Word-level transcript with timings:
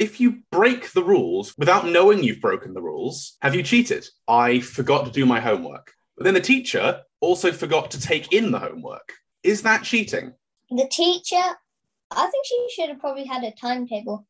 if 0.00 0.18
you 0.18 0.38
break 0.50 0.92
the 0.92 1.04
rules 1.04 1.54
without 1.58 1.86
knowing 1.86 2.24
you've 2.24 2.40
broken 2.40 2.72
the 2.72 2.80
rules, 2.80 3.36
have 3.42 3.54
you 3.54 3.62
cheated? 3.62 4.08
I 4.26 4.60
forgot 4.60 5.04
to 5.04 5.10
do 5.10 5.26
my 5.26 5.40
homework. 5.40 5.92
But 6.16 6.24
then 6.24 6.32
the 6.32 6.40
teacher 6.40 7.02
also 7.20 7.52
forgot 7.52 7.90
to 7.90 8.00
take 8.00 8.32
in 8.32 8.50
the 8.50 8.58
homework. 8.58 9.12
Is 9.42 9.60
that 9.60 9.84
cheating? 9.84 10.32
The 10.70 10.88
teacher, 10.90 11.36
I 11.36 12.26
think 12.30 12.46
she 12.46 12.68
should 12.74 12.88
have 12.88 12.98
probably 12.98 13.26
had 13.26 13.44
a 13.44 13.50
timetable. 13.50 14.26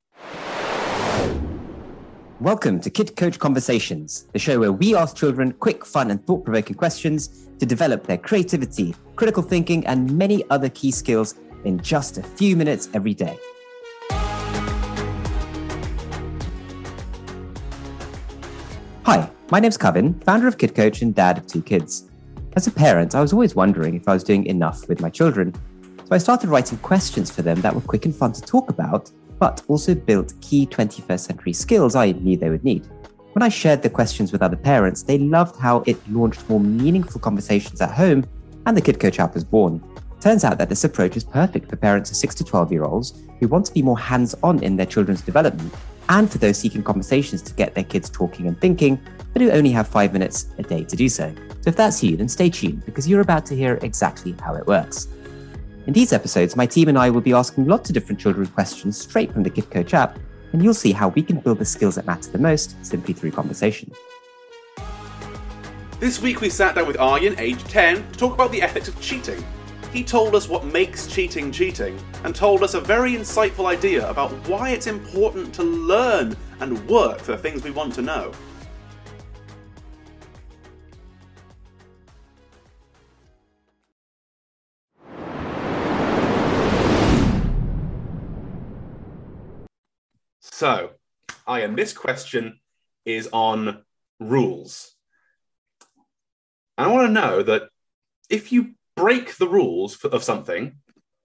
Welcome 2.41 2.81
to 2.81 2.91
Kid 2.91 3.15
Coach 3.15 3.39
Conversations, 3.39 4.27
the 4.33 4.41
show 4.41 4.59
where 4.59 4.73
we 4.73 4.97
ask 4.97 5.15
children 5.15 5.53
quick, 5.53 5.87
fun, 5.87 6.11
and 6.11 6.27
thought 6.27 6.45
provoking 6.45 6.75
questions 6.75 7.47
to 7.61 7.67
develop 7.67 8.09
their 8.09 8.19
creativity, 8.19 8.93
critical 9.15 9.45
thinking, 9.45 9.87
and 9.87 10.19
many 10.19 10.43
other 10.51 10.69
key 10.69 10.91
skills 10.91 11.37
in 11.65 11.79
just 11.79 12.19
a 12.19 12.25
few 12.25 12.57
minutes 12.57 12.89
every 12.93 13.15
day. 13.15 13.39
Hi, 19.11 19.29
my 19.51 19.59
name's 19.59 19.77
Kevin, 19.77 20.15
founder 20.21 20.47
of 20.47 20.57
Kid 20.57 20.73
Coach 20.73 21.03
and 21.03 21.13
dad 21.13 21.37
of 21.37 21.45
two 21.49 21.63
kids. 21.63 22.09
As 22.55 22.69
a 22.69 22.71
parent, 22.71 23.17
I 23.17 23.21
was 23.21 23.33
always 23.33 23.57
wondering 23.57 23.97
if 23.97 24.07
I 24.07 24.13
was 24.13 24.23
doing 24.23 24.47
enough 24.47 24.89
with 24.89 25.01
my 25.01 25.11
children. 25.11 25.53
So 26.05 26.15
I 26.15 26.19
started 26.19 26.49
writing 26.49 26.79
questions 26.79 27.29
for 27.29 27.43
them 27.43 27.61
that 27.63 27.75
were 27.75 27.81
quick 27.81 28.05
and 28.05 28.15
fun 28.15 28.33
to 28.35 28.41
talk 28.41 28.71
about, 28.71 29.11
but 29.41 29.65
also 29.67 29.97
built 29.97 30.35
key 30.41 30.65
21st 30.65 31.27
century 31.27 31.53
skills 31.53 31.97
I 31.97 32.13
knew 32.13 32.37
they 32.37 32.51
would 32.51 32.63
need. 32.63 32.87
When 33.33 33.43
I 33.43 33.49
shared 33.49 33.83
the 33.83 33.91
questions 33.91 34.31
with 34.31 34.43
other 34.43 34.55
parents, 34.55 35.03
they 35.03 35.19
loved 35.19 35.57
how 35.59 35.83
it 35.89 35.99
launched 36.09 36.49
more 36.49 36.61
meaningful 36.61 37.21
conversations 37.21 37.81
at 37.81 37.91
home, 37.91 38.25
and 38.67 38.77
the 38.77 38.81
Kid 38.81 39.01
Coach 39.01 39.19
app 39.19 39.35
was 39.35 39.43
born. 39.43 39.83
Turns 40.21 40.45
out 40.45 40.57
that 40.59 40.69
this 40.69 40.85
approach 40.85 41.17
is 41.17 41.25
perfect 41.25 41.69
for 41.69 41.75
parents 41.75 42.13
of 42.13 42.17
6 42.17 42.33
to 42.37 42.45
12 42.45 42.71
year 42.71 42.85
olds 42.85 43.21
who 43.41 43.49
want 43.49 43.67
to 43.67 43.75
be 43.75 43.83
more 43.83 43.99
hands 43.99 44.37
on 44.45 44.63
in 44.63 44.77
their 44.77 44.87
children's 44.87 45.23
development 45.23 45.75
and 46.11 46.31
for 46.31 46.39
those 46.39 46.59
seeking 46.59 46.83
conversations 46.83 47.41
to 47.41 47.55
get 47.55 47.75
their 47.75 47.85
kids 47.85 48.11
talking 48.11 48.49
and 48.49 48.61
thinking, 48.61 49.01
but 49.33 49.41
who 49.41 49.51
only 49.51 49.71
have 49.71 49.87
five 49.87 50.13
minutes 50.13 50.49
a 50.59 50.63
day 50.63 50.83
to 50.85 50.97
do 50.97 51.09
so. 51.09 51.33
So 51.61 51.71
if 51.71 51.77
that's 51.77 52.03
you, 52.03 52.17
then 52.17 52.29
stay 52.29 52.51
tuned 52.51 52.85
because 52.85 53.09
you're 53.09 53.21
about 53.21 53.47
to 53.47 53.57
hear 53.57 53.79
exactly 53.83 54.35
how 54.43 54.57
it 54.57 54.67
works. 54.67 55.07
In 55.87 55.93
these 55.93 56.13
episodes, 56.13 56.57
my 56.57 56.67
team 56.67 56.89
and 56.89 56.99
I 56.99 57.11
will 57.11 57.21
be 57.21 57.33
asking 57.33 57.67
lots 57.67 57.89
of 57.89 57.95
different 57.95 58.21
children 58.21 58.49
questions 58.49 59.01
straight 59.01 59.33
from 59.33 59.45
the 59.45 59.51
Kid 59.51 59.71
Coach 59.71 59.95
app, 59.95 60.19
and 60.53 60.63
you'll 60.65 60.75
see 60.75 60.93
how 60.93 61.09
we 61.09 61.23
can 61.23 61.39
build 61.39 61.59
the 61.59 61.65
skills 61.65 61.95
that 61.95 62.07
matter 62.07 62.31
the 62.31 62.39
most 62.39 62.75
simply 62.85 63.15
through 63.15 63.31
conversation. 63.31 63.93
This 66.01 66.21
week 66.21 66.41
we 66.41 66.51
sat 66.51 66.75
down 66.75 66.89
with 66.89 66.99
Aryan, 66.99 67.39
aged 67.39 67.69
10, 67.69 67.97
to 67.97 68.19
talk 68.19 68.35
about 68.35 68.51
the 68.51 68.63
ethics 68.63 68.89
of 68.89 69.01
cheating 69.01 69.45
he 69.93 70.05
told 70.05 70.35
us 70.35 70.49
what 70.49 70.65
makes 70.65 71.07
cheating 71.07 71.51
cheating 71.51 71.99
and 72.25 72.35
told 72.35 72.63
us 72.63 72.75
a 72.75 72.81
very 72.81 73.13
insightful 73.13 73.67
idea 73.67 74.09
about 74.09 74.31
why 74.49 74.71
it's 74.71 74.87
important 74.87 75.53
to 75.55 75.63
learn 75.65 76.37
and 76.61 76.89
work 76.89 77.19
for 77.19 77.33
the 77.33 77.39
things 77.39 77.65
we 77.65 77.71
want 77.71 77.95
to 77.95 78.03
know. 78.03 78.33
So, 90.41 90.91
Aryan, 91.47 91.75
this 91.75 91.95
question 91.95 92.61
is 93.07 93.29
on 93.33 93.83
rules. 94.21 94.95
And 96.77 96.89
I 96.89 96.93
want 96.93 97.09
to 97.09 97.13
know 97.13 97.43
that 97.43 97.71
if 98.29 98.53
you 98.53 98.75
break 98.97 99.37
the 99.37 99.49
rules 99.49 100.03
of 100.05 100.25
something 100.25 100.77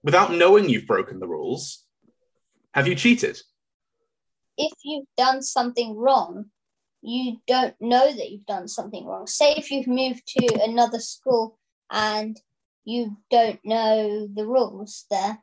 without 0.02 0.32
knowing 0.32 0.68
you've 0.68 0.86
broken 0.86 1.18
the 1.18 1.28
rules, 1.28 1.84
have 2.74 2.86
you 2.86 2.94
cheated? 2.94 3.38
If 4.56 4.72
you've 4.84 5.08
done 5.16 5.42
something 5.42 5.96
wrong, 5.96 6.46
you 7.02 7.38
don't 7.46 7.74
know 7.80 8.12
that 8.12 8.30
you've 8.30 8.46
done 8.46 8.68
something 8.68 9.04
wrong. 9.06 9.26
Say 9.26 9.54
if 9.56 9.70
you've 9.70 9.86
moved 9.86 10.26
to 10.38 10.62
another 10.62 10.98
school 10.98 11.58
and 11.90 12.40
you 12.84 13.16
don't 13.30 13.60
know 13.64 14.28
the 14.32 14.46
rules 14.46 15.04
there 15.10 15.38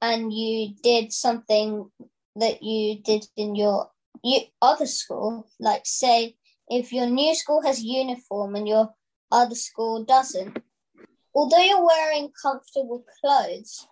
and 0.00 0.32
you 0.32 0.74
did 0.82 1.12
something 1.12 1.90
that 2.36 2.62
you 2.62 3.00
did 3.02 3.26
in 3.36 3.54
your 3.54 3.90
you, 4.22 4.40
other 4.60 4.86
school, 4.86 5.46
like 5.60 5.82
say 5.84 6.36
if 6.68 6.92
your 6.92 7.06
new 7.06 7.34
school 7.34 7.62
has 7.62 7.82
uniform 7.82 8.56
and 8.56 8.66
your 8.66 8.92
other 9.30 9.54
school 9.54 10.04
doesn't, 10.04 10.58
although 11.38 11.58
you're 11.58 11.86
wearing 11.86 12.32
comfortable 12.42 13.04
clothes, 13.20 13.86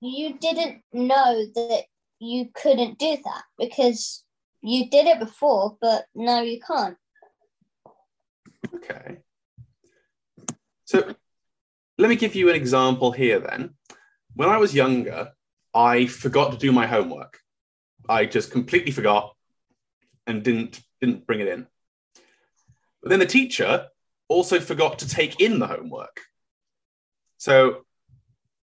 you 0.00 0.38
didn't 0.38 0.82
know 0.92 1.46
that 1.52 1.82
you 2.20 2.48
couldn't 2.54 2.96
do 2.96 3.16
that 3.24 3.42
because 3.58 4.22
you 4.62 4.88
did 4.88 5.06
it 5.06 5.18
before, 5.18 5.76
but 5.80 6.04
now 6.14 6.42
you 6.42 6.60
can't. 6.60 6.96
Okay. 8.72 9.16
So 10.84 11.16
let 11.98 12.08
me 12.08 12.14
give 12.14 12.36
you 12.36 12.48
an 12.48 12.54
example 12.54 13.10
here 13.10 13.40
then. 13.40 13.74
When 14.34 14.48
I 14.48 14.58
was 14.58 14.72
younger, 14.72 15.32
I 15.74 16.06
forgot 16.06 16.52
to 16.52 16.58
do 16.58 16.70
my 16.70 16.86
homework. 16.86 17.40
I 18.08 18.26
just 18.26 18.52
completely 18.52 18.92
forgot 18.92 19.34
and 20.28 20.44
didn't 20.44 20.80
didn't 21.00 21.26
bring 21.26 21.40
it 21.40 21.48
in. 21.48 21.66
But 23.02 23.08
then 23.08 23.18
the 23.18 23.26
teacher 23.26 23.88
also 24.28 24.60
forgot 24.60 25.00
to 25.00 25.08
take 25.08 25.40
in 25.40 25.58
the 25.58 25.66
homework. 25.66 26.20
So 27.44 27.84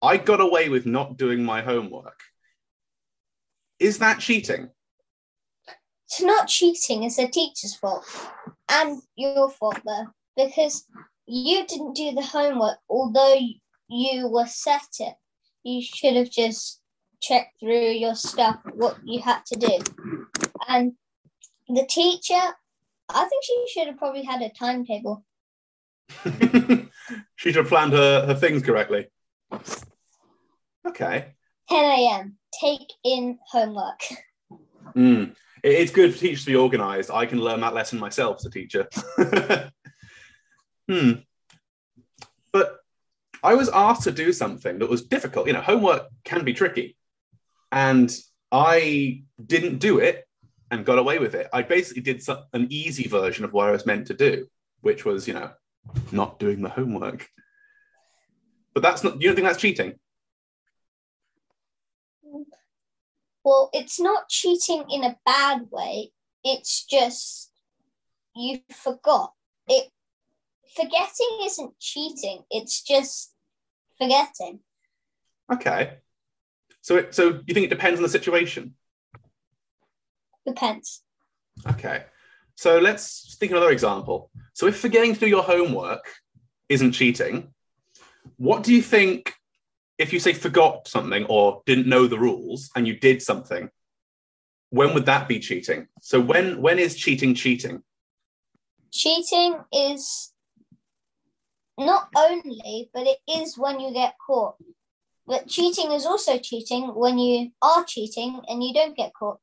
I 0.03 0.17
got 0.17 0.41
away 0.41 0.69
with 0.71 0.87
not 0.87 1.17
doing 1.17 1.45
my 1.45 1.63
homework. 1.63 2.19
Is 3.79 3.99
that 3.99 4.19
cheating? 4.19 4.71
It's 6.09 6.21
not 6.21 6.49
cheating, 6.49 7.05
it's 7.05 7.15
the 7.15 7.29
teacher's 7.29 7.77
fault 7.77 8.05
and 8.69 9.01
your 9.15 9.51
fault, 9.51 9.79
though, 9.87 10.07
because 10.37 10.85
you 11.29 11.65
didn't 11.65 11.95
do 11.95 12.11
the 12.11 12.23
homework, 12.23 12.79
although 12.91 13.39
you 13.89 14.27
were 14.27 14.49
set 14.49 14.97
it. 14.99 15.15
You 15.63 15.81
should 15.81 16.17
have 16.17 16.31
just 16.31 16.81
checked 17.23 17.61
through 17.61 17.91
your 17.91 18.17
stuff, 18.17 18.59
what 18.75 18.97
you 19.05 19.21
had 19.21 19.47
to 19.47 19.61
do. 19.61 19.79
And 20.69 20.95
the 21.69 21.87
teacher, 21.89 22.43
I 23.09 23.29
think 23.29 23.45
she 23.45 23.67
should 23.69 23.87
have 23.87 23.99
probably 23.99 24.25
had 24.25 24.43
a 24.43 24.49
timetable. 24.49 25.25
she 27.37 27.51
should 27.51 27.57
have 27.57 27.69
planned 27.69 27.93
her, 27.93 28.27
her 28.27 28.35
things 28.35 28.63
correctly. 28.63 29.07
Okay. 30.87 31.35
10 31.69 31.85
a.m. 31.85 32.37
Take 32.61 32.93
in 33.05 33.39
homework. 33.51 34.01
Mm. 34.95 35.35
it's 35.63 35.91
good 35.91 36.15
for 36.15 36.21
teachers 36.21 36.45
to 36.45 36.51
be 36.53 36.57
organised. 36.57 37.11
I 37.11 37.27
can 37.27 37.41
learn 37.41 37.61
that 37.61 37.75
lesson 37.75 37.99
myself 37.99 38.37
as 38.39 38.47
a 38.47 38.51
teacher. 38.51 38.89
hmm. 40.89 41.13
But 42.53 42.79
I 43.43 43.55
was 43.55 43.69
asked 43.69 44.05
to 44.05 44.13
do 44.13 44.33
something 44.33 44.79
that 44.79 44.89
was 44.89 45.03
difficult. 45.03 45.49
You 45.49 45.55
know, 45.55 45.61
homework 45.61 46.07
can 46.25 46.45
be 46.45 46.55
tricky. 46.55 46.97
And 47.73 48.15
I 48.53 49.25
didn't 49.45 49.79
do 49.79 49.99
it 49.99 50.27
and 50.71 50.87
got 50.87 50.99
away 50.99 51.19
with 51.19 51.35
it. 51.35 51.49
I 51.53 51.63
basically 51.63 52.03
did 52.03 52.23
some, 52.23 52.39
an 52.53 52.69
easy 52.71 53.09
version 53.09 53.45
of 53.45 53.53
what 53.53 53.69
I 53.69 53.73
was 53.73 53.87
meant 53.87 54.07
to 54.09 54.15
do, 54.15 54.47
which 54.81 55.05
was, 55.05 55.27
you 55.29 55.35
know, 55.35 55.51
not 56.13 56.39
doing 56.39 56.63
the 56.63 56.69
homework. 56.69 57.29
But 58.75 58.83
that's 58.83 59.03
not, 59.03 59.21
you 59.21 59.29
don't 59.29 59.37
think 59.37 59.47
that's 59.47 59.61
cheating? 59.61 59.95
Well, 63.45 63.71
it's 63.73 64.01
not 64.01 64.29
cheating 64.29 64.85
in 64.91 65.05
a 65.05 65.17
bad 65.25 65.69
way. 65.71 66.11
It's 66.43 66.85
just 66.85 67.53
you 68.35 68.61
forgot. 68.71 69.33
It 69.69 69.91
forgetting 70.75 71.39
isn't 71.43 71.79
cheating. 71.81 72.43
It's 72.51 72.83
just 72.83 73.35
forgetting. 73.99 74.61
Okay. 75.53 75.99
So, 76.83 76.97
it, 76.97 77.15
so 77.15 77.41
you 77.47 77.55
think 77.55 77.67
it 77.67 77.71
depends 77.71 77.99
on 77.99 78.03
the 78.03 78.09
situation? 78.09 78.75
Depends. 80.47 81.03
Okay. 81.69 82.05
So 82.57 82.79
let's 82.79 83.37
think 83.39 83.53
of 83.53 83.59
another 83.59 83.73
example. 83.73 84.31
So 84.55 84.67
if 84.67 84.79
forgetting 84.81 85.13
to 85.15 85.21
do 85.21 85.27
your 85.27 85.43
homework 85.43 86.11
isn't 86.71 86.93
cheating, 86.93 87.53
what 88.39 88.63
do 88.63 88.75
you 88.75 88.83
think 88.83 89.35
if 89.99 90.13
you 90.13 90.19
say 90.19 90.33
forgot 90.33 90.89
something 90.89 91.27
or 91.27 91.63
didn't 91.67 91.87
know 91.87 92.07
the 92.07 92.19
rules 92.19 92.71
and 92.75 92.87
you 92.87 92.99
did 92.99 93.23
something? 93.23 93.69
When 94.71 94.95
would 94.95 95.07
that 95.07 95.29
be 95.29 95.39
cheating? 95.39 95.87
So 96.01 96.19
when 96.21 96.61
when 96.61 96.79
is 96.79 96.97
cheating 96.97 97.35
cheating? 97.35 97.83
Cheating 98.91 99.59
is 99.73 100.33
not 101.79 102.09
only, 102.17 102.91
but 102.93 103.07
it 103.07 103.19
is 103.29 103.59
when 103.59 103.81
you 103.81 103.93
get 103.93 104.15
caught. 104.27 104.57
But 105.27 105.47
cheating 105.47 105.93
is 105.93 106.07
also 106.07 106.39
cheating 106.39 106.95
when 106.95 107.19
you 107.19 107.53
are 107.61 107.85
cheating 107.85 108.41
and 108.49 108.65
you 108.65 108.73
don't 108.73 108.97
get 108.97 109.13
caught. 109.13 109.41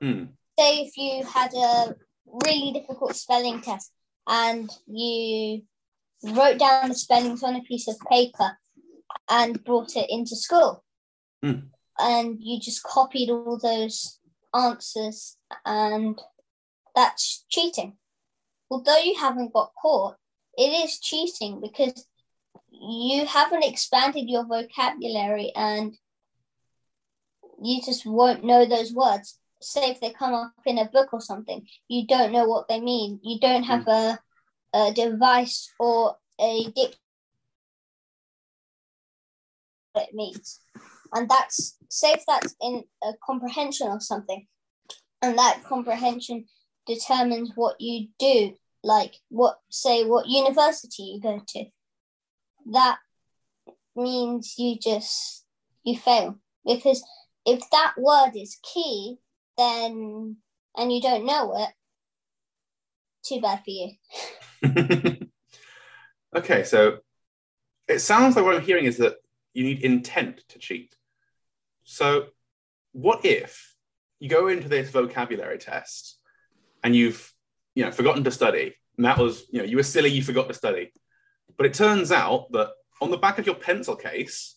Hmm 0.00 0.24
say 0.58 0.82
if 0.82 0.96
you 0.96 1.24
had 1.24 1.52
a 1.54 1.94
really 2.26 2.72
difficult 2.72 3.16
spelling 3.16 3.60
test 3.60 3.92
and 4.26 4.70
you 4.86 5.62
wrote 6.22 6.58
down 6.58 6.88
the 6.88 6.94
spellings 6.94 7.42
on 7.42 7.56
a 7.56 7.62
piece 7.62 7.88
of 7.88 7.96
paper 8.10 8.56
and 9.28 9.62
brought 9.64 9.96
it 9.96 10.06
into 10.08 10.36
school. 10.36 10.84
Mm. 11.44 11.70
and 11.98 12.38
you 12.40 12.60
just 12.60 12.84
copied 12.84 13.28
all 13.28 13.58
those 13.58 14.20
answers, 14.54 15.36
and 15.64 16.20
that's 16.94 17.44
cheating. 17.48 17.96
Although 18.70 18.98
you 18.98 19.16
haven't 19.18 19.52
got 19.52 19.72
caught, 19.80 20.16
it 20.56 20.84
is 20.84 21.00
cheating 21.00 21.60
because 21.60 22.06
you 22.70 23.26
haven't 23.26 23.64
expanded 23.64 24.28
your 24.28 24.46
vocabulary 24.46 25.52
and 25.54 25.94
you 27.62 27.80
just 27.82 28.06
won't 28.06 28.44
know 28.44 28.64
those 28.64 28.92
words. 28.92 29.38
Say 29.62 29.90
if 29.90 30.00
they 30.00 30.10
come 30.10 30.34
up 30.34 30.52
in 30.66 30.78
a 30.78 30.88
book 30.88 31.12
or 31.12 31.20
something, 31.20 31.66
you 31.88 32.06
don't 32.06 32.32
know 32.32 32.46
what 32.46 32.68
they 32.68 32.80
mean. 32.80 33.20
You 33.22 33.38
don't 33.40 33.64
have 33.64 33.84
hmm. 33.84 33.90
a, 33.90 34.18
a 34.74 34.92
device 34.92 35.70
or 35.78 36.16
a 36.40 36.64
dictionary 36.64 36.96
what 39.92 40.08
it 40.08 40.14
means. 40.14 40.60
And 41.12 41.28
that's 41.28 41.76
say 41.88 42.12
if 42.12 42.24
that's 42.26 42.54
in 42.60 42.84
a 43.02 43.12
comprehension 43.24 43.88
or 43.88 44.00
something, 44.00 44.46
and 45.20 45.38
that 45.38 45.62
comprehension 45.64 46.46
determines 46.86 47.52
what 47.54 47.80
you 47.80 48.08
do, 48.18 48.54
like 48.82 49.14
what 49.28 49.58
say 49.70 50.04
what 50.04 50.28
university 50.28 51.02
you 51.02 51.20
go 51.20 51.40
to. 51.46 51.64
That 52.72 52.98
means 53.94 54.54
you 54.58 54.78
just 54.78 55.44
you 55.84 55.98
fail 55.98 56.38
because 56.64 57.04
if 57.44 57.68
that 57.70 57.94
word 57.98 58.32
is 58.34 58.58
key, 58.62 59.18
then 59.56 60.36
and 60.76 60.92
you 60.92 61.00
don't 61.00 61.26
know 61.26 61.54
it, 61.56 61.70
too 63.24 63.40
bad 63.40 63.62
for 63.64 63.70
you. 63.70 63.90
okay, 66.36 66.64
so 66.64 66.98
it 67.88 68.00
sounds 68.00 68.36
like 68.36 68.44
what 68.44 68.56
I'm 68.56 68.62
hearing 68.62 68.84
is 68.84 68.98
that 68.98 69.16
you 69.54 69.64
need 69.64 69.80
intent 69.80 70.42
to 70.48 70.58
cheat. 70.58 70.94
So, 71.84 72.26
what 72.92 73.24
if 73.24 73.74
you 74.18 74.28
go 74.28 74.48
into 74.48 74.68
this 74.68 74.90
vocabulary 74.90 75.58
test 75.58 76.18
and 76.82 76.94
you've 76.94 77.32
you 77.74 77.84
know 77.84 77.92
forgotten 77.92 78.24
to 78.24 78.30
study, 78.30 78.74
and 78.96 79.04
that 79.04 79.18
was 79.18 79.46
you 79.50 79.58
know 79.58 79.64
you 79.64 79.76
were 79.76 79.82
silly, 79.82 80.10
you 80.10 80.22
forgot 80.22 80.48
to 80.48 80.54
study, 80.54 80.92
but 81.56 81.66
it 81.66 81.74
turns 81.74 82.12
out 82.12 82.50
that 82.52 82.70
on 83.00 83.10
the 83.10 83.18
back 83.18 83.38
of 83.38 83.46
your 83.46 83.56
pencil 83.56 83.96
case, 83.96 84.56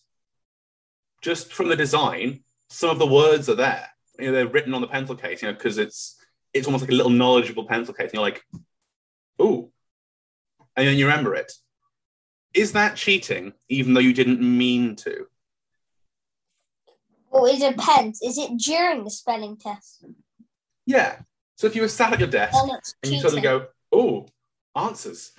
just 1.20 1.52
from 1.52 1.68
the 1.68 1.76
design, 1.76 2.44
some 2.68 2.90
of 2.90 2.98
the 2.98 3.06
words 3.06 3.48
are 3.48 3.56
there. 3.56 3.88
You 4.18 4.26
know, 4.26 4.32
they're 4.32 4.48
written 4.48 4.74
on 4.74 4.80
the 4.80 4.86
pencil 4.86 5.14
case, 5.14 5.42
you 5.42 5.48
know, 5.48 5.54
because 5.54 5.78
it's 5.78 6.16
it's 6.54 6.66
almost 6.66 6.82
like 6.82 6.90
a 6.90 6.94
little 6.94 7.10
knowledgeable 7.10 7.66
pencil 7.66 7.94
case. 7.94 8.10
And 8.10 8.14
you're 8.14 8.22
like, 8.22 8.42
ooh. 9.40 9.70
And 10.76 10.86
then 10.86 10.96
you 10.96 11.06
remember 11.06 11.34
it. 11.34 11.52
Is 12.54 12.72
that 12.72 12.96
cheating, 12.96 13.52
even 13.68 13.94
though 13.94 14.00
you 14.00 14.14
didn't 14.14 14.40
mean 14.40 14.96
to? 14.96 15.26
Well, 17.30 17.46
it 17.46 17.58
depends. 17.58 18.22
Is 18.22 18.38
it 18.38 18.56
during 18.56 19.04
the 19.04 19.10
spelling 19.10 19.58
test? 19.58 20.04
Yeah. 20.86 21.18
So 21.56 21.66
if 21.66 21.74
you 21.74 21.82
were 21.82 21.88
sat 21.88 22.12
at 22.12 22.18
your 22.18 22.28
desk 22.28 22.56
and 23.02 23.12
you 23.12 23.20
suddenly 23.20 23.42
go, 23.42 23.66
oh, 23.92 24.26
answers. 24.74 25.32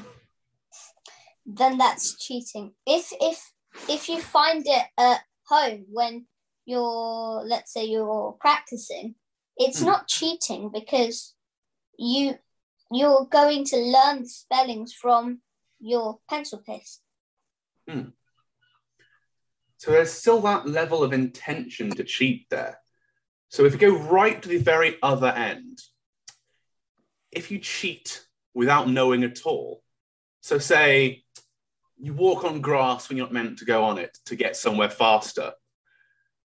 Then 1.46 1.78
that's 1.78 2.18
cheating. 2.24 2.74
If 2.86 3.12
if 3.22 3.54
if 3.88 4.10
you 4.10 4.22
find 4.22 4.66
it 4.68 4.86
at 4.98 5.22
home 5.48 5.86
when 5.90 6.28
you're 6.68 7.44
let's 7.46 7.74
say 7.74 7.86
you're 7.86 8.34
practicing, 8.40 9.16
it's 9.56 9.80
hmm. 9.80 9.88
not 9.88 10.08
cheating 10.08 10.70
because 10.72 11.34
you 11.98 12.36
you're 12.92 13.26
going 13.26 13.66
to 13.66 13.78
learn 13.78 14.26
spellings 14.28 14.94
from 14.94 15.40
your 15.80 16.20
pencil 16.30 16.60
case. 16.60 17.00
Hmm. 17.88 18.10
So 19.78 19.92
there's 19.92 20.12
still 20.12 20.42
that 20.42 20.68
level 20.68 21.04
of 21.04 21.14
intention 21.14 21.90
to 21.92 22.04
cheat 22.04 22.48
there. 22.50 22.80
So 23.50 23.66
if 23.66 23.74
you 23.74 23.80
go 23.80 23.98
right 23.98 24.42
to 24.42 24.50
the 24.50 24.58
very 24.58 24.98
other 25.02 25.28
end, 25.28 25.80
if 27.32 27.50
you 27.50 27.60
cheat 27.60 28.26
without 28.54 28.90
knowing 28.90 29.24
at 29.24 29.46
all, 29.46 29.84
so 30.42 30.58
say 30.58 31.24
you 31.98 32.14
walk 32.14 32.44
on 32.44 32.62
grass 32.62 33.08
when 33.08 33.18
you're 33.18 33.28
not 33.28 33.34
meant 33.34 33.60
to 33.60 33.66
go 33.66 33.84
on 33.84 33.98
it 33.98 34.18
to 34.26 34.36
get 34.36 34.56
somewhere 34.56 34.90
faster, 34.90 35.54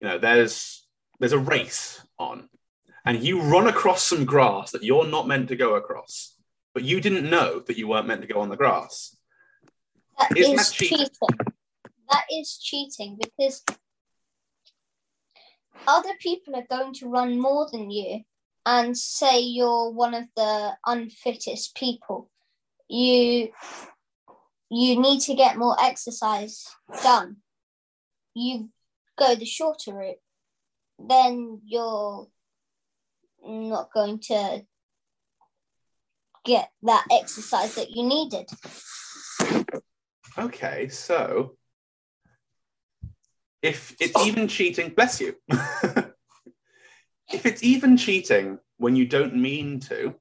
you 0.04 0.10
know, 0.10 0.18
there's 0.18 0.86
there's 1.20 1.32
a 1.32 1.40
race 1.40 2.06
on, 2.20 2.50
and 3.06 3.24
you 3.24 3.42
run 3.42 3.68
across 3.68 4.04
some 4.04 4.26
grass 4.26 4.72
that 4.72 4.84
you're 4.84 5.08
not 5.08 5.30
meant 5.30 5.48
to 5.48 5.56
go 5.56 5.76
across, 5.76 6.36
but 6.74 6.84
you 6.84 7.00
didn't 7.00 7.30
know 7.30 7.62
that 7.62 7.78
you 7.78 7.88
weren't 7.88 8.08
meant 8.08 8.22
to 8.22 8.28
go 8.28 8.42
on 8.42 8.50
the 8.50 8.58
grass. 8.58 9.16
That 10.20 10.38
Isn't 10.38 10.60
is 10.60 10.70
that 10.70 10.76
cheating? 10.76 10.98
cheating. 10.98 11.54
That 12.12 12.26
is 12.30 12.60
cheating 12.62 13.18
because 13.18 13.64
other 15.88 16.12
people 16.20 16.54
are 16.58 16.68
going 16.70 16.94
to 16.96 17.08
run 17.08 17.40
more 17.40 17.70
than 17.72 17.90
you 17.90 18.24
and 18.66 18.98
say 18.98 19.40
you're 19.40 19.90
one 19.90 20.14
of 20.14 20.26
the 20.36 20.74
unfittest 20.86 21.76
people. 21.76 22.30
You 22.90 23.52
you 24.70 25.00
need 25.00 25.22
to 25.22 25.34
get 25.34 25.58
more 25.58 25.78
exercise 25.82 26.68
done. 27.02 27.38
You 28.34 28.68
go 29.18 29.36
the 29.36 29.46
shorter 29.46 29.94
route, 29.94 30.18
then 31.00 31.62
you're 31.66 32.28
not 33.46 33.92
going 33.94 34.20
to 34.20 34.66
get 36.46 36.70
that 36.84 37.06
exercise 37.12 37.76
that 37.76 37.92
you 37.92 38.04
needed. 38.04 38.50
Okay, 40.38 40.88
so 40.90 41.56
if 43.62 43.96
it's 44.00 44.26
even 44.26 44.48
cheating, 44.48 44.90
bless 44.90 45.22
you. 45.22 45.36
if 47.32 47.46
it's 47.46 47.64
even 47.64 47.98
cheating 47.98 48.60
when 48.78 48.96
you 48.96 49.06
don't 49.06 49.36
mean 49.36 49.80
to, 49.80 50.16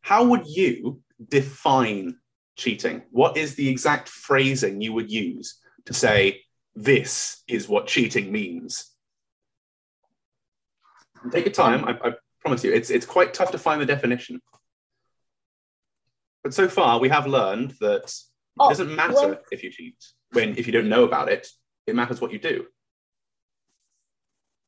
how 0.00 0.24
would 0.24 0.46
you 0.46 1.02
define 1.28 2.16
cheating? 2.56 3.02
What 3.10 3.36
is 3.36 3.54
the 3.54 3.68
exact 3.68 4.08
phrasing 4.08 4.80
you 4.80 4.92
would 4.92 5.10
use 5.10 5.58
to 5.86 5.94
say, 5.94 6.42
this 6.74 7.42
is 7.48 7.68
what 7.68 7.86
cheating 7.86 8.32
means? 8.32 8.90
Take 11.30 11.44
your 11.44 11.52
time, 11.52 11.84
I, 11.84 12.08
I 12.08 12.12
promise 12.40 12.64
you, 12.64 12.72
it's, 12.72 12.90
it's 12.90 13.06
quite 13.06 13.32
tough 13.32 13.52
to 13.52 13.58
find 13.58 13.80
the 13.80 13.86
definition. 13.86 14.40
But 16.42 16.54
so 16.54 16.68
far, 16.68 16.98
we 16.98 17.08
have 17.08 17.26
learned 17.26 17.74
that 17.80 18.12
Oh, 18.58 18.66
it 18.66 18.70
doesn't 18.70 18.94
matter 18.94 19.14
well, 19.14 19.38
if 19.50 19.62
you 19.62 19.70
cheat 19.70 19.96
when 20.32 20.56
if 20.56 20.66
you 20.66 20.72
don't 20.72 20.88
know 20.88 21.04
about 21.04 21.28
it. 21.28 21.46
It 21.86 21.96
matters 21.96 22.20
what 22.20 22.32
you 22.32 22.38
do. 22.38 22.66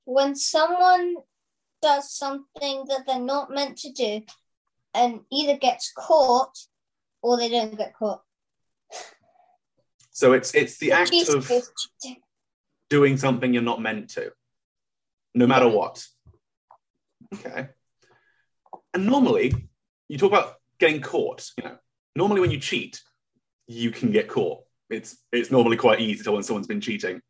When 0.05 0.35
someone 0.35 1.15
does 1.81 2.13
something 2.13 2.85
that 2.89 3.05
they're 3.07 3.21
not 3.21 3.51
meant 3.51 3.79
to 3.79 3.93
do, 3.93 4.23
and 4.95 5.21
either 5.31 5.57
gets 5.57 5.93
caught 5.97 6.57
or 7.23 7.37
they 7.37 7.49
don't 7.49 7.77
get 7.77 7.95
caught. 7.95 8.23
So 10.15 10.33
it's 10.33 10.55
it's 10.55 10.79
the 10.79 10.93
act 10.93 11.13
of 11.29 11.51
doing 12.89 13.17
something 13.17 13.53
you're 13.53 13.63
not 13.65 13.83
meant 13.83 14.11
to, 14.11 14.31
no 15.35 15.49
matter 15.49 15.69
what. 15.69 16.07
Okay. 17.35 17.69
And 18.95 19.07
normally, 19.07 19.53
you 20.09 20.17
talk 20.17 20.31
about 20.31 20.55
getting 20.79 21.01
caught. 21.01 21.51
You 21.59 21.65
know, 21.65 21.77
normally 22.15 22.41
when 22.41 22.53
you 22.53 22.61
cheat, 22.61 23.03
you 23.67 23.91
can 23.91 24.13
get 24.13 24.29
caught. 24.29 24.63
It's 24.89 25.17
it's 25.33 25.51
normally 25.51 25.77
quite 25.77 25.99
easy 25.99 26.19
to 26.19 26.25
tell 26.25 26.35
when 26.35 26.45
someone's 26.45 26.69
been 26.69 26.81
cheating. 26.81 27.21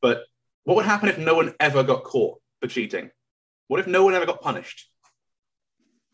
But 0.00 0.22
what 0.64 0.76
would 0.76 0.86
happen 0.86 1.10
if 1.10 1.18
no 1.18 1.34
one 1.34 1.52
ever 1.60 1.82
got 1.82 2.04
caught 2.04 2.40
for 2.62 2.68
cheating? 2.68 3.10
What 3.68 3.80
if 3.80 3.86
no 3.86 4.02
one 4.02 4.14
ever 4.14 4.24
got 4.24 4.40
punished? 4.40 4.88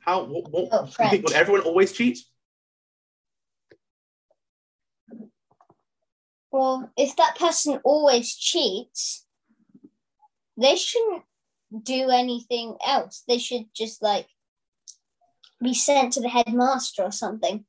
How 0.01 0.25
what, 0.25 0.51
what 0.51 0.69
oh, 0.73 0.89
would 1.13 1.33
everyone 1.35 1.63
always 1.63 1.93
cheat? 1.93 2.19
Well, 6.57 6.91
if 6.97 7.17
that 7.17 7.37
person 7.39 7.81
always 7.85 8.35
cheats, 8.35 9.27
they 10.57 10.77
shouldn't 10.77 11.25
do 11.83 12.09
anything 12.09 12.77
else. 12.83 13.25
They 13.29 13.37
should 13.37 13.67
just 13.75 14.03
like 14.03 14.27
be 15.63 15.75
sent 15.75 16.15
to 16.15 16.21
the 16.21 16.31
headmaster 16.31 17.03
or 17.03 17.13
something. 17.13 17.67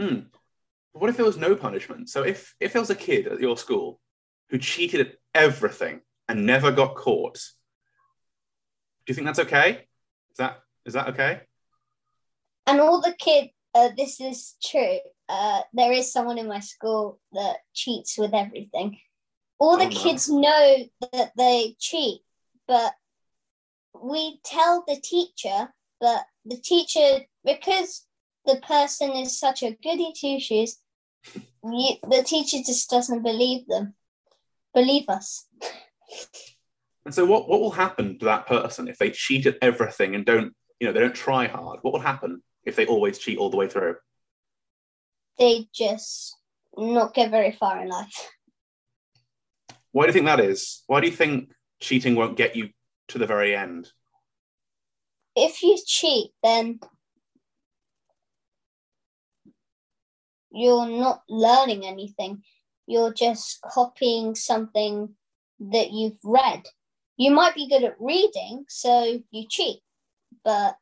Hmm. 0.00 0.20
What 0.92 1.10
if 1.10 1.18
there 1.18 1.26
was 1.26 1.36
no 1.36 1.54
punishment? 1.56 2.08
So 2.08 2.22
if 2.22 2.54
if 2.58 2.72
there 2.72 2.80
was 2.80 2.88
a 2.88 2.94
kid 2.94 3.26
at 3.26 3.38
your 3.38 3.58
school 3.58 4.00
who 4.48 4.56
cheated 4.56 5.06
at 5.06 5.16
everything 5.34 6.00
and 6.26 6.46
never 6.46 6.72
got 6.72 6.94
caught, 6.94 7.34
do 7.34 9.10
you 9.10 9.14
think 9.14 9.26
that's 9.26 9.40
okay? 9.40 9.86
Is 10.30 10.38
that 10.38 10.60
is 10.86 10.94
that 10.94 11.08
okay? 11.08 11.42
And 12.66 12.80
all 12.80 13.02
the 13.02 13.12
kids, 13.12 13.50
uh, 13.74 13.90
this 13.94 14.22
is 14.22 14.54
true. 14.64 15.00
Uh, 15.28 15.60
there 15.72 15.92
is 15.92 16.12
someone 16.12 16.38
in 16.38 16.48
my 16.48 16.60
school 16.60 17.18
that 17.32 17.56
cheats 17.72 18.18
with 18.18 18.34
everything. 18.34 18.98
All 19.58 19.78
the 19.78 19.86
oh, 19.86 19.88
kids 19.88 20.28
know 20.28 20.84
that 21.12 21.32
they 21.36 21.76
cheat, 21.78 22.20
but 22.68 22.94
we 24.00 24.40
tell 24.44 24.84
the 24.86 25.00
teacher, 25.02 25.72
but 26.00 26.24
the 26.44 26.56
teacher, 26.56 27.20
because 27.44 28.04
the 28.44 28.56
person 28.56 29.12
is 29.12 29.38
such 29.38 29.62
a 29.62 29.76
goody 29.82 30.12
two 30.14 30.38
shoes, 30.40 30.78
the 31.62 32.24
teacher 32.26 32.58
just 32.58 32.90
doesn't 32.90 33.22
believe 33.22 33.66
them, 33.66 33.94
believe 34.74 35.08
us. 35.08 35.46
And 37.04 37.14
so, 37.14 37.24
what, 37.24 37.48
what 37.48 37.60
will 37.60 37.70
happen 37.70 38.18
to 38.18 38.24
that 38.26 38.46
person 38.46 38.88
if 38.88 38.98
they 38.98 39.10
cheat 39.10 39.46
at 39.46 39.58
everything 39.62 40.14
and 40.14 40.24
don't, 40.24 40.54
you 40.80 40.86
know, 40.86 40.92
they 40.92 41.00
don't 41.00 41.14
try 41.14 41.46
hard? 41.46 41.80
What 41.82 41.92
will 41.92 42.00
happen 42.00 42.42
if 42.64 42.76
they 42.76 42.86
always 42.86 43.18
cheat 43.18 43.38
all 43.38 43.50
the 43.50 43.56
way 43.56 43.68
through? 43.68 43.96
They 45.38 45.68
just 45.74 46.36
not 46.76 47.14
get 47.14 47.30
very 47.30 47.52
far 47.52 47.82
in 47.82 47.88
life. 47.88 48.30
Why 49.92 50.04
do 50.04 50.08
you 50.08 50.12
think 50.12 50.26
that 50.26 50.40
is? 50.40 50.82
Why 50.86 51.00
do 51.00 51.06
you 51.06 51.12
think 51.12 51.50
cheating 51.80 52.14
won't 52.14 52.36
get 52.36 52.56
you 52.56 52.70
to 53.08 53.18
the 53.18 53.26
very 53.26 53.54
end? 53.54 53.90
If 55.36 55.62
you 55.62 55.76
cheat, 55.86 56.30
then 56.42 56.80
you're 60.50 60.86
not 60.86 61.22
learning 61.28 61.84
anything. 61.84 62.42
You're 62.86 63.12
just 63.12 63.60
copying 63.62 64.34
something 64.34 65.14
that 65.60 65.90
you've 65.92 66.18
read. 66.22 66.62
You 67.16 67.30
might 67.30 67.54
be 67.54 67.68
good 67.68 67.84
at 67.84 68.00
reading, 68.00 68.64
so 68.68 69.20
you 69.30 69.46
cheat, 69.48 69.80
but 70.44 70.76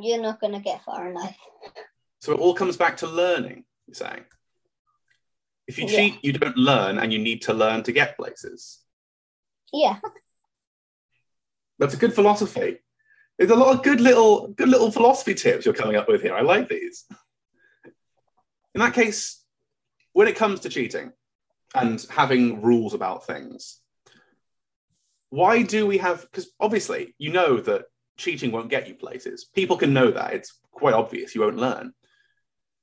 you're 0.00 0.22
not 0.22 0.40
going 0.40 0.52
to 0.52 0.60
get 0.60 0.84
far 0.84 1.08
in 1.08 1.14
life. 1.14 1.36
So 2.20 2.32
it 2.32 2.38
all 2.38 2.54
comes 2.54 2.76
back 2.76 2.98
to 2.98 3.06
learning, 3.06 3.64
you're 3.86 3.94
saying? 3.94 4.24
If 5.66 5.78
you 5.78 5.86
Yeah. 5.86 5.96
cheat, 5.96 6.24
you 6.24 6.32
don't 6.32 6.56
learn, 6.56 6.98
and 6.98 7.12
you 7.12 7.18
need 7.18 7.42
to 7.42 7.54
learn 7.54 7.82
to 7.84 7.92
get 7.92 8.16
places. 8.16 8.84
Yeah, 9.72 10.00
That's 11.78 11.94
a 11.94 11.96
good 11.96 12.12
philosophy. 12.12 12.80
There's 13.38 13.50
a 13.50 13.56
lot 13.56 13.74
of 13.74 13.82
good 13.82 14.02
little, 14.02 14.48
good 14.48 14.68
little 14.68 14.90
philosophy 14.90 15.34
tips 15.34 15.64
you're 15.64 15.72
coming 15.72 15.96
up 15.96 16.08
with 16.08 16.20
here. 16.20 16.34
I 16.34 16.42
like 16.42 16.68
these. 16.68 17.06
In 18.74 18.80
that 18.80 18.92
case, 18.92 19.42
when 20.12 20.28
it 20.28 20.36
comes 20.36 20.60
to 20.60 20.68
cheating 20.68 21.12
and 21.74 22.04
having 22.10 22.60
rules 22.60 22.92
about 22.92 23.26
things, 23.26 23.80
why 25.30 25.62
do 25.62 25.86
we 25.86 25.96
have? 25.98 26.20
Because 26.22 26.52
obviously, 26.60 27.14
you 27.16 27.32
know 27.32 27.58
that 27.60 27.86
cheating 28.18 28.52
won't 28.52 28.68
get 28.68 28.88
you 28.88 28.94
places. 28.94 29.46
People 29.46 29.78
can 29.78 29.94
know 29.94 30.10
that. 30.10 30.34
It's 30.34 30.58
quite 30.70 30.92
obvious. 30.94 31.34
You 31.34 31.40
won't 31.40 31.56
learn. 31.56 31.94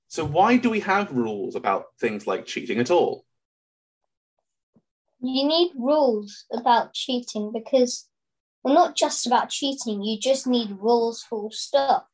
So 0.07 0.25
why 0.25 0.57
do 0.57 0.69
we 0.69 0.79
have 0.81 1.11
rules 1.11 1.55
about 1.55 1.85
things 1.99 2.27
like 2.27 2.45
cheating 2.45 2.79
at 2.79 2.91
all? 2.91 3.25
you 5.19 5.47
need 5.47 5.71
rules 5.75 6.45
about 6.51 6.93
cheating 6.93 7.51
because, 7.51 8.07
well, 8.63 8.73
not 8.73 8.95
just 8.95 9.25
about 9.25 9.49
cheating, 9.49 10.03
you 10.03 10.19
just 10.19 10.45
need 10.45 10.77
rules 10.79 11.23
full 11.23 11.51
stop. 11.51 12.09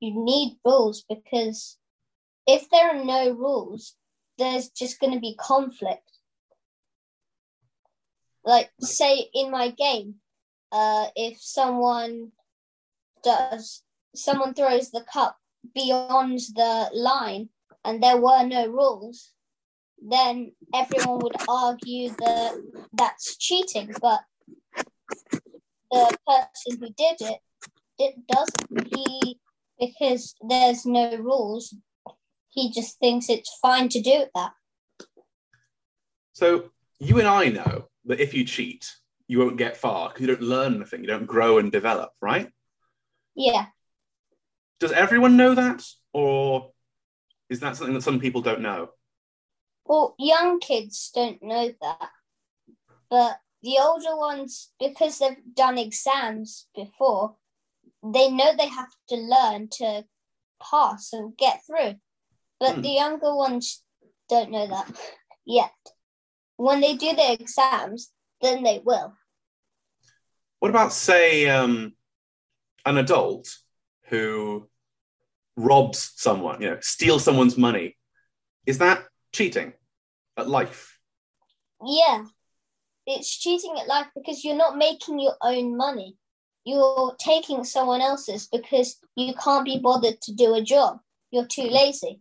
You 0.00 0.24
need 0.24 0.58
rules 0.64 1.04
because 1.08 1.78
if 2.46 2.68
there 2.70 2.90
are 2.90 3.04
no 3.04 3.30
rules, 3.30 3.96
there's 4.38 4.70
just 4.70 4.98
going 4.98 5.12
to 5.12 5.20
be 5.20 5.36
conflict. 5.38 6.02
Like, 8.44 8.70
say 8.80 9.28
in 9.34 9.50
my 9.50 9.68
game, 9.68 10.16
uh, 10.72 11.08
if 11.14 11.40
someone 11.40 12.32
does, 13.22 13.82
someone 14.14 14.54
throws 14.54 14.90
the 14.90 15.02
cup 15.02 15.36
beyond 15.74 16.38
the 16.54 16.90
line 16.92 17.48
and 17.84 18.02
there 18.02 18.16
were 18.16 18.44
no 18.44 18.66
rules, 18.66 19.32
then 20.00 20.52
everyone 20.74 21.18
would 21.20 21.36
argue 21.48 22.10
that 22.18 22.54
that's 22.92 23.36
cheating. 23.36 23.94
But 24.00 24.20
the 25.90 26.16
person 26.26 26.80
who 26.80 26.88
did 26.96 27.16
it 27.20 27.38
did, 27.98 28.14
doesn't. 28.26 28.94
He 28.94 29.38
because 29.78 30.34
there's 30.46 30.84
no 30.84 31.16
rules. 31.16 31.74
He 32.50 32.70
just 32.70 32.98
thinks 32.98 33.28
it's 33.28 33.58
fine 33.62 33.88
to 33.90 34.00
do 34.00 34.24
that. 34.34 34.52
So 36.32 36.70
you 36.98 37.18
and 37.18 37.28
I 37.28 37.48
know 37.48 37.88
that 38.06 38.20
if 38.20 38.34
you 38.34 38.44
cheat, 38.44 38.90
you 39.26 39.38
won't 39.38 39.56
get 39.56 39.76
far 39.76 40.08
because 40.08 40.22
you 40.22 40.26
don't 40.26 40.42
learn 40.42 40.74
anything, 40.74 41.02
you 41.02 41.06
don't 41.06 41.26
grow 41.26 41.58
and 41.58 41.70
develop, 41.70 42.10
right? 42.20 42.50
Yeah, 43.34 43.66
Does 44.80 44.92
everyone 44.92 45.36
know 45.36 45.54
that? 45.54 45.84
Or 46.12 46.72
is 47.48 47.60
that 47.60 47.76
something 47.76 47.94
that 47.94 48.02
some 48.02 48.18
people 48.20 48.40
don't 48.40 48.60
know? 48.62 48.90
well, 49.84 50.14
young 50.18 50.60
kids 50.60 51.10
don't 51.12 51.42
know 51.42 51.72
that, 51.82 52.10
but 53.10 53.40
the 53.62 53.76
older 53.80 54.16
ones, 54.16 54.70
because 54.78 55.18
they've 55.18 55.36
done 55.54 55.78
exams 55.78 56.68
before, 56.76 57.34
they 58.02 58.30
know 58.30 58.52
they 58.56 58.68
have 58.68 58.90
to 59.08 59.16
learn 59.16 59.68
to 59.68 60.04
pass 60.62 61.12
and 61.12 61.36
get 61.36 61.62
through. 61.66 61.96
But 62.60 62.76
Hmm. 62.76 62.82
the 62.82 62.90
younger 62.90 63.34
ones 63.34 63.82
don't 64.28 64.52
know 64.52 64.68
that 64.68 64.88
yet. 65.44 65.72
When 66.56 66.80
they 66.80 66.94
do 66.94 67.16
their 67.16 67.32
exams, 67.32 68.12
then 68.40 68.62
they 68.62 68.80
will. 68.84 69.14
What 70.60 70.70
about, 70.70 70.92
say, 70.92 71.48
um, 71.48 71.94
an 72.86 72.96
adult 72.96 73.48
who 74.04 74.69
robs 75.56 76.12
someone, 76.16 76.60
you 76.60 76.70
know, 76.70 76.78
steals 76.80 77.24
someone's 77.24 77.58
money? 77.58 77.96
Is 78.66 78.78
that 78.78 79.04
cheating 79.32 79.72
at 80.36 80.48
life? 80.48 80.98
Yeah, 81.84 82.24
it's 83.06 83.38
cheating 83.38 83.76
at 83.80 83.88
life 83.88 84.06
because 84.14 84.44
you're 84.44 84.56
not 84.56 84.76
making 84.76 85.18
your 85.18 85.34
own 85.42 85.76
money. 85.76 86.16
You're 86.64 87.16
taking 87.18 87.64
someone 87.64 88.00
else's 88.00 88.46
because 88.46 88.98
you 89.16 89.34
can't 89.34 89.64
be 89.64 89.78
bothered 89.78 90.20
to 90.22 90.34
do 90.34 90.54
a 90.54 90.62
job. 90.62 90.98
You're 91.30 91.46
too 91.46 91.68
lazy. 91.68 92.20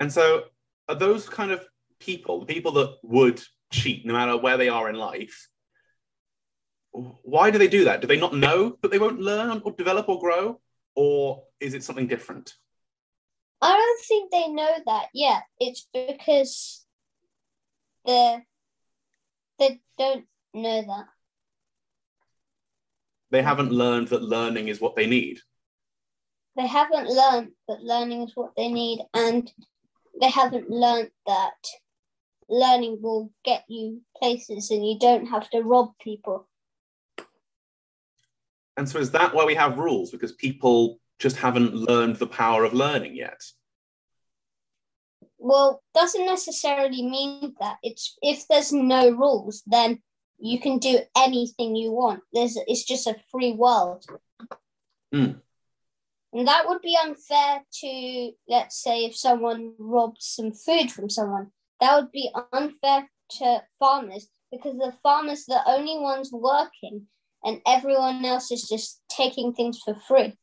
And 0.00 0.12
so, 0.12 0.44
are 0.88 0.94
those 0.94 1.28
kind 1.28 1.50
of 1.50 1.64
people, 2.00 2.40
the 2.40 2.52
people 2.52 2.72
that 2.72 2.96
would 3.02 3.42
cheat 3.72 4.06
no 4.06 4.14
matter 4.14 4.36
where 4.36 4.56
they 4.56 4.68
are 4.68 4.88
in 4.88 4.96
life, 4.96 5.48
why 6.92 7.50
do 7.50 7.58
they 7.58 7.68
do 7.68 7.84
that? 7.84 8.00
Do 8.00 8.06
they 8.06 8.18
not 8.18 8.34
know 8.34 8.76
that 8.82 8.90
they 8.90 8.98
won't 8.98 9.20
learn 9.20 9.62
or 9.64 9.72
develop 9.72 10.08
or 10.08 10.20
grow? 10.20 10.60
Or 11.00 11.44
is 11.60 11.74
it 11.74 11.84
something 11.84 12.08
different? 12.08 12.54
I 13.62 13.72
don't 13.72 14.04
think 14.04 14.32
they 14.32 14.48
know 14.48 14.74
that 14.84 15.06
yet. 15.14 15.44
It's 15.60 15.86
because 15.94 16.84
they 18.04 18.40
they 19.60 19.80
don't 19.96 20.24
know 20.52 20.82
that. 20.82 21.04
They 23.30 23.42
haven't 23.42 23.70
learned 23.70 24.08
that 24.08 24.24
learning 24.24 24.66
is 24.66 24.80
what 24.80 24.96
they 24.96 25.06
need. 25.06 25.38
They 26.56 26.66
haven't 26.66 27.06
learned 27.06 27.52
that 27.68 27.80
learning 27.80 28.22
is 28.22 28.32
what 28.34 28.56
they 28.56 28.66
need, 28.66 28.98
and 29.14 29.48
they 30.20 30.30
haven't 30.30 30.68
learned 30.68 31.12
that 31.28 31.64
learning 32.48 32.98
will 33.00 33.30
get 33.44 33.62
you 33.68 34.02
places 34.16 34.72
and 34.72 34.84
you 34.84 34.98
don't 34.98 35.26
have 35.26 35.48
to 35.50 35.60
rob 35.60 35.92
people. 36.00 36.47
And 38.78 38.88
so, 38.88 39.00
is 39.00 39.10
that 39.10 39.34
why 39.34 39.44
we 39.44 39.56
have 39.56 39.76
rules? 39.76 40.12
Because 40.12 40.30
people 40.30 41.00
just 41.18 41.36
haven't 41.36 41.74
learned 41.74 42.14
the 42.16 42.28
power 42.28 42.62
of 42.62 42.72
learning 42.72 43.16
yet. 43.16 43.42
Well, 45.36 45.82
doesn't 45.94 46.24
necessarily 46.24 47.02
mean 47.02 47.56
that. 47.58 47.78
It's 47.82 48.16
if 48.22 48.46
there's 48.46 48.72
no 48.72 49.10
rules, 49.10 49.64
then 49.66 50.00
you 50.38 50.60
can 50.60 50.78
do 50.78 51.00
anything 51.16 51.74
you 51.74 51.90
want. 51.90 52.20
There's 52.32 52.56
it's 52.68 52.84
just 52.84 53.08
a 53.08 53.16
free 53.32 53.52
world. 53.52 54.04
Hmm. 55.12 55.32
And 56.32 56.46
that 56.46 56.68
would 56.68 56.80
be 56.80 56.96
unfair 57.02 57.62
to 57.80 58.30
let's 58.48 58.80
say 58.80 59.06
if 59.06 59.16
someone 59.16 59.72
robbed 59.80 60.22
some 60.22 60.52
food 60.52 60.92
from 60.92 61.10
someone. 61.10 61.50
That 61.80 61.96
would 61.96 62.12
be 62.12 62.30
unfair 62.52 63.10
to 63.38 63.62
farmers 63.80 64.28
because 64.52 64.78
the 64.78 64.92
farmers 65.02 65.46
are 65.48 65.64
the 65.64 65.70
only 65.70 65.98
ones 65.98 66.30
working 66.32 67.08
and 67.44 67.60
everyone 67.66 68.24
else 68.24 68.50
is 68.50 68.68
just 68.68 69.00
taking 69.08 69.52
things 69.52 69.78
for 69.84 69.94
free. 69.94 70.36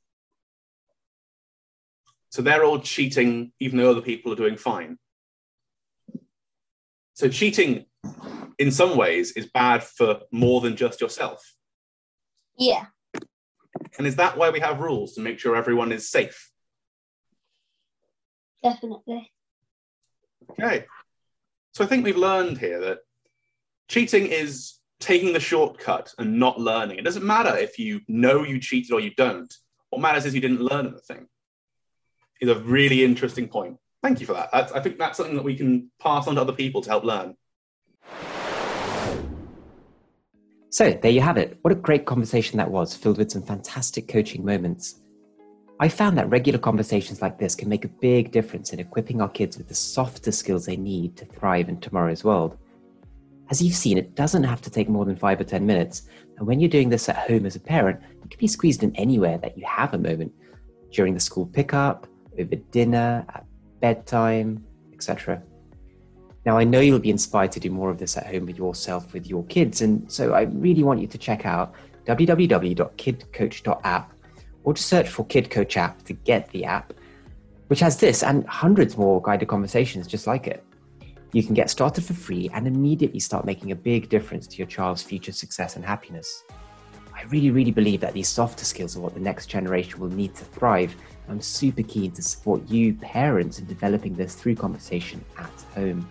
So 2.30 2.42
they're 2.42 2.64
all 2.64 2.80
cheating, 2.80 3.52
even 3.60 3.78
though 3.78 3.92
other 3.92 4.02
people 4.02 4.34
are 4.34 4.38
doing 4.38 4.58
fine. 4.58 4.98
So 7.14 7.30
cheating, 7.30 7.86
in 8.60 8.72
some 8.72 8.98
ways, 8.98 9.32
is 9.32 9.50
bad 9.54 9.84
for 9.84 10.22
more 10.32 10.60
than 10.60 10.76
just 10.76 11.00
yourself. 11.00 11.42
Yeah. 12.58 12.88
And 13.98 14.06
is 14.06 14.18
that 14.18 14.38
why 14.38 14.50
we 14.50 14.60
have 14.60 14.80
rules 14.80 15.14
to 15.14 15.22
make 15.22 15.40
sure 15.40 15.56
everyone 15.56 15.92
is 15.92 16.10
safe? 16.10 16.52
Definitely. 18.62 19.32
Okay. 20.50 20.86
So 21.74 21.84
I 21.84 21.88
think 21.88 22.04
we've 22.04 22.18
learned 22.18 22.58
here 22.58 22.80
that 22.82 23.00
cheating 23.88 24.28
is 24.28 24.76
taking 25.00 25.34
the 25.34 25.40
shortcut 25.40 26.14
and 26.18 26.40
not 26.40 26.60
learning. 26.60 26.98
It 26.98 27.04
doesn't 27.04 27.26
matter 27.26 27.56
if 27.58 27.78
you 27.78 28.02
know 28.08 28.44
you 28.44 28.60
cheated 28.60 28.92
or 28.92 29.00
you 29.00 29.12
don't. 29.16 29.54
What 29.90 30.02
matters 30.02 30.26
is 30.26 30.34
you 30.34 30.42
didn't 30.42 30.62
learn 30.62 30.88
anything. 30.88 31.28
Is 32.42 32.50
a 32.50 32.60
really 32.60 33.04
interesting 33.04 33.48
point. 33.48 33.78
Thank 34.04 34.20
you 34.20 34.28
for 34.28 34.34
that. 34.34 34.50
That's, 34.52 34.72
I 34.72 34.82
think 34.82 35.00
that's 35.00 35.18
something 35.18 35.36
that 35.36 35.44
we 35.44 35.56
can 35.56 35.90
pass 36.00 36.28
on 36.28 36.36
to 36.36 36.42
other 36.42 36.54
people 36.54 36.82
to 36.82 36.90
help 36.90 37.04
learn. 37.04 37.36
So 40.70 40.92
there 40.92 41.12
you 41.12 41.22
have 41.22 41.38
it. 41.38 41.58
What 41.62 41.72
a 41.72 41.76
great 41.76 42.06
conversation 42.06 42.58
that 42.58 42.70
was, 42.70 42.94
filled 42.94 43.18
with 43.18 43.32
some 43.32 43.42
fantastic 43.42 44.10
coaching 44.10 44.44
moments. 44.44 45.00
I 45.80 45.88
found 45.88 46.18
that 46.18 46.30
regular 46.30 46.60
conversations 46.60 47.22
like 47.22 47.40
this 47.40 47.56
can 47.56 47.70
make 47.70 47.86
a 47.86 47.90
big 47.90 48.32
difference 48.32 48.74
in 48.74 48.80
equipping 48.80 49.22
our 49.22 49.30
kids 49.30 49.58
with 49.58 49.70
the 49.70 49.76
softer 49.76 50.32
skills 50.32 50.66
they 50.66 50.78
need 50.78 51.16
to 51.18 51.26
thrive 51.26 51.70
in 51.70 51.80
tomorrow's 51.80 52.24
world. 52.24 52.58
As 53.50 53.62
you've 53.62 53.76
seen, 53.76 53.98
it 53.98 54.16
doesn't 54.16 54.44
have 54.44 54.62
to 54.62 54.70
take 54.70 54.90
more 54.90 55.06
than 55.06 55.16
five 55.16 55.40
or 55.40 55.44
10 55.44 55.66
minutes. 55.66 56.04
And 56.38 56.48
when 56.48 56.60
you're 56.60 56.70
doing 56.70 56.90
this 56.90 57.08
at 57.10 57.30
home 57.30 57.46
as 57.46 57.56
a 57.56 57.60
parent, 57.60 58.00
it 58.24 58.32
can 58.32 58.40
be 58.40 58.48
squeezed 58.48 58.84
in 58.84 58.96
anywhere 58.96 59.38
that 59.38 59.58
you 59.58 59.66
have 59.66 59.94
a 59.94 59.98
moment 59.98 60.34
during 60.92 61.14
the 61.14 61.20
school 61.20 61.46
pickup, 61.46 62.08
over 62.40 62.56
dinner, 62.56 63.26
at 63.30 63.46
bedtime, 63.82 64.66
etc. 64.94 65.42
Now, 66.46 66.58
I 66.58 66.64
know 66.64 66.80
you'll 66.80 67.00
be 67.00 67.10
inspired 67.10 67.52
to 67.54 67.60
do 67.60 67.72
more 67.72 67.90
of 67.90 67.98
this 67.98 68.18
at 68.18 68.28
home 68.28 68.46
with 68.46 68.58
yourself, 68.58 69.14
with 69.14 69.28
your 69.28 69.44
kids. 69.46 69.82
And 69.82 70.12
so 70.12 70.34
I 70.34 70.44
really 70.44 70.84
want 70.84 71.02
you 71.02 71.08
to 71.08 71.18
check 71.18 71.46
out 71.46 71.74
www.kidcoach.app 72.06 74.12
or 74.64 74.74
just 74.74 74.88
search 74.88 75.10
for 75.10 75.26
Kid 75.26 75.50
Coach 75.50 75.78
app 75.78 76.04
to 76.04 76.14
get 76.14 76.50
the 76.50 76.66
app, 76.66 76.94
which 77.68 77.80
has 77.80 77.98
this 77.98 78.24
and 78.24 78.46
hundreds 78.48 78.98
more 78.98 79.22
guided 79.22 79.48
conversations 79.48 80.08
just 80.08 80.28
like 80.28 80.48
it. 80.48 80.64
You 81.36 81.44
can 81.44 81.54
get 81.54 81.70
started 81.70 82.06
for 82.06 82.14
free 82.14 82.50
and 82.54 82.66
immediately 82.66 83.20
start 83.20 83.44
making 83.44 83.74
a 83.74 83.76
big 83.76 84.08
difference 84.08 84.48
to 84.48 84.58
your 84.58 84.68
child's 84.68 85.04
future 85.04 85.34
success 85.34 85.76
and 85.76 85.84
happiness. 85.84 86.46
I 87.14 87.24
really, 87.24 87.52
really 87.52 87.72
believe 87.72 88.00
that 88.00 88.14
these 88.14 88.30
softer 88.30 88.64
skills 88.64 88.96
are 88.96 89.02
what 89.02 89.16
the 89.16 89.20
next 89.20 89.48
generation 89.48 90.00
will 90.00 90.08
need 90.08 90.34
to 90.36 90.46
thrive. 90.46 90.96
I'm 91.28 91.42
super 91.42 91.84
keen 91.84 92.14
to 92.14 92.22
support 92.22 92.66
you, 92.70 92.94
parents, 92.94 93.60
in 93.60 93.66
developing 93.66 94.16
this 94.16 94.34
through 94.34 94.56
conversation 94.56 95.26
at 95.38 95.52
home. 95.74 96.08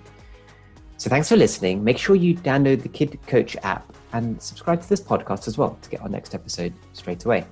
So 0.99 1.09
thanks 1.09 1.31
for 1.31 1.37
listening. 1.37 1.83
Make 1.83 1.97
sure 1.97 2.17
you 2.17 2.35
download 2.35 2.83
the 2.83 2.91
Kid 2.91 3.19
Coach 3.27 3.57
app 3.63 3.97
and 4.13 4.43
subscribe 4.43 4.83
to 4.83 4.89
this 4.91 5.01
podcast 5.01 5.49
as 5.49 5.57
well 5.57 5.79
to 5.81 5.89
get 5.89 6.03
our 6.03 6.11
next 6.11 6.35
episode 6.35 6.75
straight 6.93 7.25
away. 7.25 7.47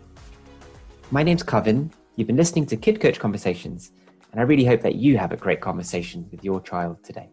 My 1.10 1.22
name's 1.22 1.42
Kevin. 1.42 1.90
You've 2.16 2.26
been 2.26 2.36
listening 2.36 2.66
to 2.66 2.76
Kid 2.76 3.00
Coach 3.00 3.18
Conversations, 3.18 3.92
and 4.30 4.42
I 4.42 4.44
really 4.44 4.66
hope 4.66 4.82
that 4.82 4.96
you 4.96 5.16
have 5.16 5.32
a 5.32 5.38
great 5.38 5.62
conversation 5.62 6.28
with 6.30 6.44
your 6.44 6.60
child 6.60 7.02
today. 7.02 7.30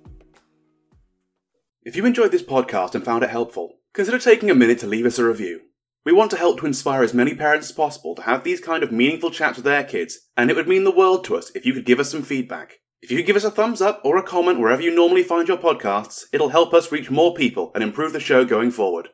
If 1.82 1.96
you 1.96 2.06
enjoyed 2.06 2.34
this 2.34 2.44
podcast 2.44 2.94
and 2.94 3.06
found 3.06 3.24
it 3.24 3.30
helpful, 3.30 3.80
consider 3.94 4.20
taking 4.20 4.50
a 4.50 4.56
minute 4.56 4.80
to 4.80 4.88
leave 4.88 5.06
us 5.06 5.18
a 5.18 5.24
review. 5.24 5.62
We 6.06 6.12
want 6.12 6.30
to 6.32 6.38
help 6.38 6.60
to 6.60 6.66
inspire 6.66 7.04
as 7.04 7.14
many 7.14 7.34
parents 7.34 7.70
as 7.70 7.76
possible 7.76 8.16
to 8.16 8.24
have 8.24 8.44
these 8.44 8.60
kind 8.60 8.84
of 8.84 8.92
meaningful 8.92 9.32
chats 9.32 9.56
with 9.56 9.64
their 9.64 9.86
kids, 9.86 10.20
and 10.36 10.50
it 10.50 10.58
would 10.58 10.68
mean 10.68 10.84
the 10.84 10.92
world 10.92 11.24
to 11.26 11.38
us 11.38 11.52
if 11.56 11.66
you 11.66 11.74
could 11.74 11.86
give 11.86 12.02
us 12.02 12.12
some 12.12 12.22
feedback. 12.22 12.80
If 13.02 13.12
you 13.12 13.18
could 13.18 13.28
give 13.28 13.38
us 13.38 13.46
a 13.46 13.52
thumbs 13.52 13.82
up 13.82 14.02
or 14.04 14.18
a 14.18 14.24
comment 14.24 14.60
wherever 14.60 14.82
you 14.82 14.94
normally 14.94 15.24
find 15.24 15.48
your 15.48 15.58
podcasts, 15.58 16.26
it'll 16.34 16.50
help 16.50 16.74
us 16.74 16.92
reach 16.92 17.10
more 17.10 17.34
people 17.34 17.72
and 17.74 17.82
improve 17.82 18.12
the 18.12 18.20
show 18.20 18.44
going 18.44 18.72
forward. 18.72 19.10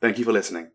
Thank 0.00 0.18
you 0.18 0.24
for 0.24 0.32
listening. 0.32 0.66